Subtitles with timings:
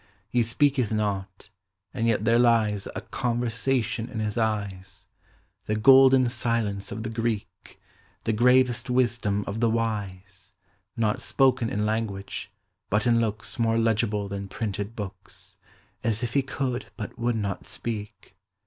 [0.29, 1.51] He speaketh not,
[1.93, 5.05] and yet there lies A conversation in his eyes;
[5.67, 8.17] The golden silence of the Greek, 24 POEMS OF HOME.
[8.23, 8.33] The
[8.63, 10.53] gravest wisdom of the wise,
[10.97, 12.51] Not spoken in language,
[12.89, 15.57] but in looks More legible thau printed books,
[16.03, 18.35] As if he could but would not speak.